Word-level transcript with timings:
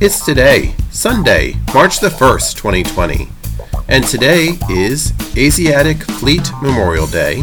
It's 0.00 0.24
today, 0.24 0.76
Sunday, 0.92 1.56
March 1.74 1.98
the 1.98 2.08
1st, 2.08 2.54
2020, 2.54 3.28
and 3.88 4.04
today 4.04 4.50
is 4.70 5.12
Asiatic 5.36 6.00
Fleet 6.04 6.48
Memorial 6.62 7.08
Day, 7.08 7.42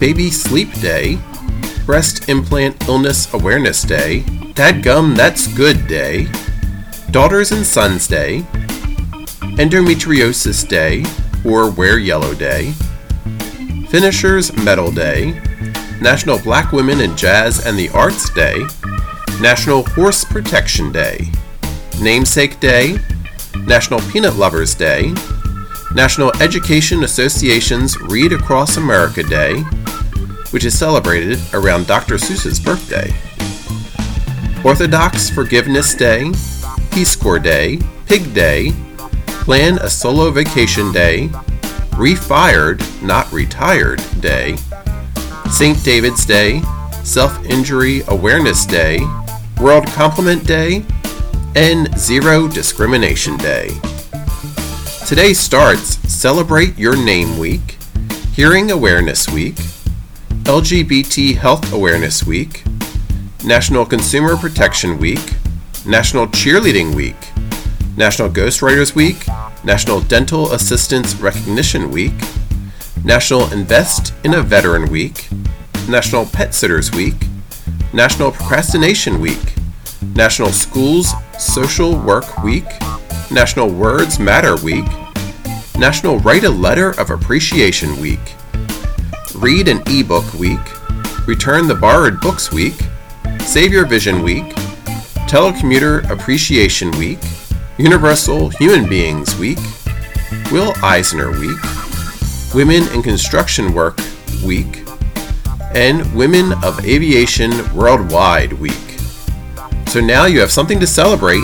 Baby 0.00 0.32
Sleep 0.32 0.72
Day, 0.80 1.16
Breast 1.86 2.28
Implant 2.28 2.88
Illness 2.88 3.32
Awareness 3.34 3.82
Day, 3.82 4.22
Dadgum 4.54 5.14
That's 5.14 5.46
Good 5.46 5.86
Day, 5.86 6.26
Daughters 7.12 7.52
and 7.52 7.64
Sons 7.64 8.08
Day, 8.08 8.40
Endometriosis 9.56 10.66
Day, 10.66 11.04
or 11.48 11.70
Wear 11.70 12.00
Yellow 12.00 12.34
Day, 12.34 12.72
Finishers 13.90 14.52
Medal 14.64 14.90
Day, 14.90 15.40
National 16.00 16.40
Black 16.40 16.72
Women 16.72 17.00
in 17.00 17.16
Jazz 17.16 17.64
and 17.64 17.78
the 17.78 17.90
Arts 17.90 18.28
Day, 18.30 18.58
National 19.40 19.84
Horse 19.90 20.24
Protection 20.24 20.90
Day, 20.90 21.30
Namesake 22.00 22.58
Day, 22.60 22.98
National 23.66 24.00
Peanut 24.10 24.36
Lovers 24.36 24.74
Day, 24.74 25.14
National 25.94 26.32
Education 26.40 27.04
Association's 27.04 28.00
Read 28.00 28.32
Across 28.32 28.78
America 28.78 29.22
Day, 29.22 29.60
which 30.50 30.64
is 30.64 30.78
celebrated 30.78 31.38
around 31.52 31.86
Dr. 31.86 32.14
Seuss's 32.14 32.58
birthday, 32.58 33.12
Orthodox 34.64 35.28
Forgiveness 35.28 35.94
Day, 35.94 36.30
Peace 36.90 37.14
Corps 37.14 37.38
Day, 37.38 37.78
Pig 38.06 38.32
Day, 38.34 38.72
Plan 39.26 39.78
a 39.78 39.90
Solo 39.90 40.30
Vacation 40.30 40.92
Day, 40.92 41.28
Refired, 41.96 42.82
Not 43.02 43.30
Retired 43.32 44.02
Day, 44.20 44.56
St. 45.50 45.82
David's 45.84 46.24
Day, 46.24 46.62
Self 47.04 47.44
Injury 47.46 48.02
Awareness 48.08 48.64
Day, 48.64 49.00
World 49.60 49.86
Compliment 49.88 50.46
Day, 50.46 50.84
and 51.56 51.92
Zero 51.98 52.46
Discrimination 52.46 53.36
Day. 53.36 53.70
Today 55.06 55.32
starts 55.32 55.98
Celebrate 56.12 56.78
Your 56.78 56.96
Name 56.96 57.38
Week, 57.38 57.76
Hearing 58.32 58.70
Awareness 58.70 59.28
Week, 59.28 59.56
LGBT 60.44 61.34
Health 61.34 61.72
Awareness 61.72 62.24
Week, 62.24 62.62
National 63.44 63.84
Consumer 63.84 64.36
Protection 64.36 64.98
Week, 64.98 65.34
National 65.84 66.28
Cheerleading 66.28 66.94
Week, 66.94 67.16
National 67.96 68.28
Ghostwriters 68.28 68.94
Week, 68.94 69.26
National 69.64 70.00
Dental 70.02 70.52
Assistance 70.52 71.16
Recognition 71.16 71.90
Week, 71.90 72.14
National 73.02 73.52
Invest 73.52 74.14
in 74.22 74.34
a 74.34 74.42
Veteran 74.42 74.88
Week, 74.88 75.26
National 75.88 76.26
Pet 76.26 76.54
Sitters 76.54 76.92
Week, 76.92 77.16
National 77.92 78.30
Procrastination 78.30 79.20
Week, 79.20 79.54
National 80.14 80.50
Schools 80.50 81.12
Social 81.40 81.98
Work 81.98 82.42
Week, 82.44 82.66
National 83.30 83.70
Words 83.70 84.18
Matter 84.18 84.56
Week, 84.56 84.84
National 85.78 86.18
Write 86.18 86.44
a 86.44 86.50
Letter 86.50 86.90
of 87.00 87.08
Appreciation 87.08 87.98
Week, 87.98 88.20
Read 89.34 89.66
an 89.66 89.78
eBook 89.84 90.34
Week, 90.34 90.60
Return 91.26 91.66
the 91.66 91.74
Borrowed 91.74 92.20
Books 92.20 92.52
Week, 92.52 92.74
Save 93.40 93.72
Your 93.72 93.86
Vision 93.86 94.22
Week, 94.22 94.44
Telecommuter 95.30 96.08
Appreciation 96.10 96.90
Week, 96.98 97.20
Universal 97.78 98.50
Human 98.50 98.86
Beings 98.86 99.34
Week, 99.38 99.58
Will 100.52 100.74
Eisner 100.82 101.30
Week, 101.40 101.58
Women 102.54 102.86
in 102.92 103.02
Construction 103.02 103.72
Work 103.72 103.98
Week, 104.44 104.84
and 105.74 106.14
Women 106.14 106.52
of 106.62 106.84
Aviation 106.84 107.50
Worldwide 107.74 108.52
Week. 108.52 108.89
So 109.90 110.00
now 110.00 110.26
you 110.26 110.38
have 110.38 110.52
something 110.52 110.78
to 110.78 110.86
celebrate, 110.86 111.42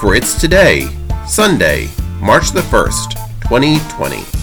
for 0.00 0.14
it's 0.14 0.40
today, 0.40 0.88
Sunday, 1.26 1.88
March 2.20 2.52
the 2.52 2.60
1st, 2.60 3.14
2020. 3.48 4.39